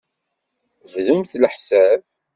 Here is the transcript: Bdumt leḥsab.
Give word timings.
Bdumt 0.93 1.33
leḥsab. 1.41 2.01